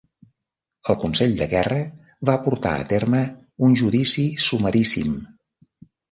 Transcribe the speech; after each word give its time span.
El 0.91 0.95
Consell 1.01 1.33
de 1.41 1.47
Guerra 1.49 1.77
va 2.29 2.37
portar 2.45 2.71
a 2.77 2.87
terme 2.93 3.19
un 3.67 3.75
judici 3.83 4.25
sumaríssim. 4.45 5.13